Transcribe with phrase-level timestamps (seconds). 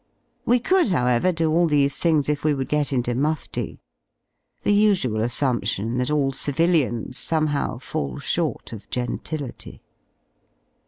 [0.47, 3.81] We could y however y do all these thmgs \if we would get into mufti—
[4.63, 9.83] the usual assumption that all civilians somehow fall short of gentility.